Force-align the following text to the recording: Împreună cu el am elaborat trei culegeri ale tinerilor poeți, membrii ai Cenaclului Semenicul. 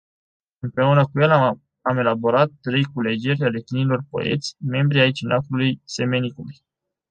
Împreună 0.59 1.03
cu 1.07 1.21
el 1.21 1.31
am 1.31 1.97
elaborat 1.97 2.49
trei 2.61 2.83
culegeri 2.85 3.43
ale 3.43 3.61
tinerilor 3.61 4.03
poeți, 4.09 4.55
membrii 4.59 5.01
ai 5.01 5.11
Cenaclului 5.11 5.81
Semenicul. 5.83 6.53